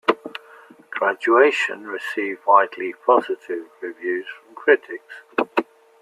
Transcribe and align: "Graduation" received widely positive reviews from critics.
"Graduation" 0.89 1.85
received 1.85 2.43
widely 2.47 2.95
positive 3.05 3.67
reviews 3.81 4.25
from 4.27 4.55
critics. 4.55 5.05